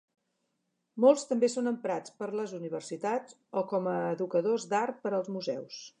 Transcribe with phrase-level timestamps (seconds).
[1.05, 5.83] Molts també són emprats per les universitats o com a educadors d'art per als museus.